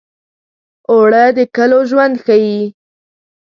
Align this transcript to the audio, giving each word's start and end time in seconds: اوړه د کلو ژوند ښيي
اوړه 0.91 1.23
د 1.37 1.39
کلو 1.55 1.79
ژوند 1.89 2.15
ښيي 2.23 2.59